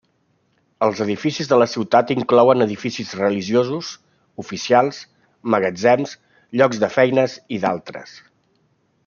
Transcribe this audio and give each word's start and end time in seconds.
Els 0.85 1.01
edificis 1.03 1.49
de 1.51 1.59
la 1.63 1.67
ciutat 1.73 2.13
inclouen 2.15 2.65
edificis 2.65 3.11
religiosos, 3.19 3.91
oficials, 4.45 5.03
magatzems, 5.57 6.17
llocs 6.63 6.83
de 6.87 6.91
feines, 6.97 7.39
i 7.59 7.63
d'altres. 7.69 8.19